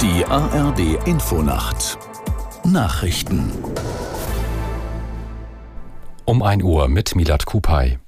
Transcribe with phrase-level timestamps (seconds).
[0.00, 1.98] Die ARD Infonacht
[2.64, 3.50] Nachrichten
[6.24, 7.98] um 1 Uhr mit Milat Kupay.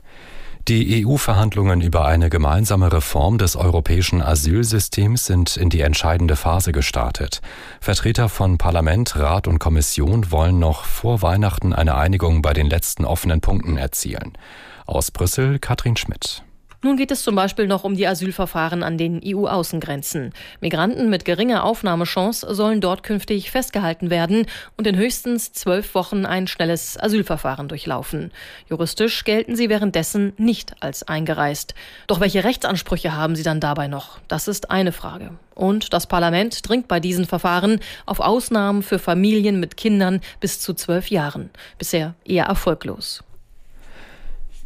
[0.68, 7.40] Die EU-Verhandlungen über eine gemeinsame Reform des europäischen Asylsystems sind in die entscheidende Phase gestartet.
[7.80, 13.04] Vertreter von Parlament, Rat und Kommission wollen noch vor Weihnachten eine Einigung bei den letzten
[13.04, 14.38] offenen Punkten erzielen.
[14.86, 16.45] Aus Brüssel Katrin Schmidt.
[16.82, 20.32] Nun geht es zum Beispiel noch um die Asylverfahren an den EU-Außengrenzen.
[20.62, 24.46] Migranten mit geringer Aufnahmechance sollen dort künftig festgehalten werden
[24.79, 28.32] und in höchstens zwölf Wochen ein schnelles Asylverfahren durchlaufen.
[28.66, 31.74] Juristisch gelten sie währenddessen nicht als eingereist.
[32.06, 34.19] Doch welche Rechtsansprüche haben sie dann dabei noch?
[34.28, 35.33] Das ist eine Frage.
[35.55, 40.72] Und das Parlament dringt bei diesen Verfahren auf Ausnahmen für Familien mit Kindern bis zu
[40.72, 41.50] zwölf Jahren.
[41.77, 43.22] Bisher eher erfolglos.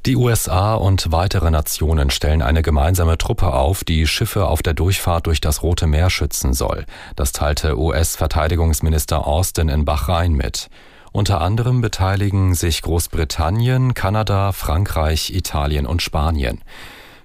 [0.06, 5.26] Die USA und weitere Nationen stellen eine gemeinsame Truppe auf, die Schiffe auf der Durchfahrt
[5.26, 6.84] durch das Rote Meer schützen soll.
[7.16, 10.68] Das teilte US-Verteidigungsminister Austin in Bahrain mit.
[11.12, 16.60] Unter anderem beteiligen sich Großbritannien, Kanada, Frankreich, Italien und Spanien.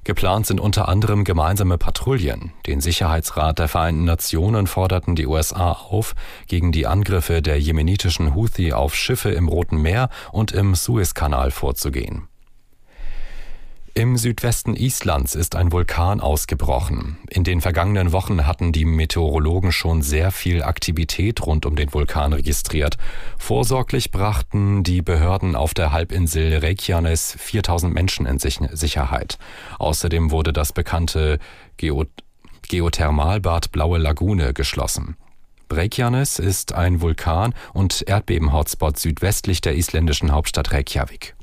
[0.05, 2.53] Geplant sind unter anderem gemeinsame Patrouillen.
[2.65, 6.15] Den Sicherheitsrat der Vereinten Nationen forderten die USA auf,
[6.47, 12.28] gegen die Angriffe der jemenitischen Houthi auf Schiffe im Roten Meer und im Suezkanal vorzugehen.
[13.99, 17.17] Im Südwesten Islands ist ein Vulkan ausgebrochen.
[17.29, 22.31] In den vergangenen Wochen hatten die Meteorologen schon sehr viel Aktivität rund um den Vulkan
[22.31, 22.95] registriert.
[23.37, 29.37] Vorsorglich brachten die Behörden auf der Halbinsel Reykjanes 4000 Menschen in Sicherheit.
[29.79, 31.37] Außerdem wurde das bekannte
[31.75, 32.05] Geo
[32.69, 35.17] Geothermalbad Blaue Lagune geschlossen.
[35.69, 41.35] Reykjanes ist ein Vulkan und Erdbeben-Hotspot südwestlich der isländischen Hauptstadt Reykjavik.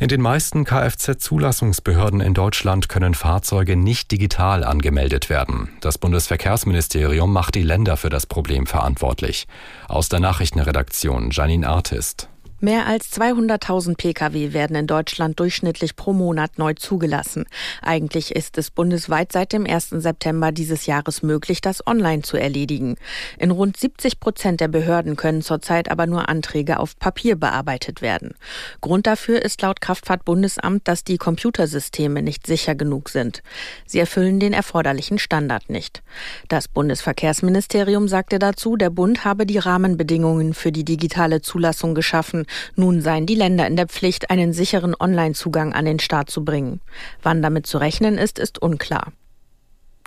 [0.00, 5.68] In den meisten Kfz-Zulassungsbehörden in Deutschland können Fahrzeuge nicht digital angemeldet werden.
[5.82, 9.46] Das Bundesverkehrsministerium macht die Länder für das Problem verantwortlich.
[9.88, 12.30] Aus der Nachrichtenredaktion Janine Artist.
[12.62, 17.46] Mehr als 200.000 Pkw werden in Deutschland durchschnittlich pro Monat neu zugelassen.
[17.80, 19.88] Eigentlich ist es bundesweit seit dem 1.
[19.88, 22.96] September dieses Jahres möglich, das online zu erledigen.
[23.38, 28.34] In rund 70 Prozent der Behörden können zurzeit aber nur Anträge auf Papier bearbeitet werden.
[28.82, 33.42] Grund dafür ist laut Kraftfahrtbundesamt, dass die Computersysteme nicht sicher genug sind.
[33.86, 36.02] Sie erfüllen den erforderlichen Standard nicht.
[36.48, 42.44] Das Bundesverkehrsministerium sagte dazu, der Bund habe die Rahmenbedingungen für die digitale Zulassung geschaffen
[42.76, 46.80] nun seien die Länder in der Pflicht, einen sicheren Online-Zugang an den Staat zu bringen.
[47.22, 49.12] Wann damit zu rechnen ist, ist unklar.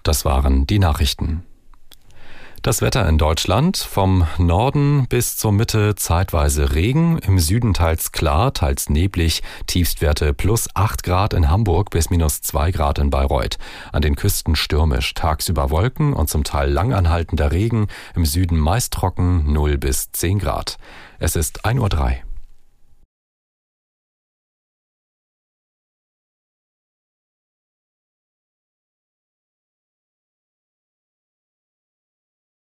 [0.03, 1.43] Das waren die Nachrichten.
[2.63, 8.53] Das Wetter in Deutschland vom Norden bis zur Mitte zeitweise Regen, im Süden teils klar,
[8.53, 13.57] teils neblig, Tiefstwerte plus 8 Grad in Hamburg bis minus 2 Grad in Bayreuth.
[13.91, 19.51] An den Küsten stürmisch, tagsüber Wolken und zum Teil langanhaltender Regen, im Süden meist trocken
[19.51, 20.77] 0 bis 10 Grad.
[21.19, 22.32] Es ist 1.03 Uhr.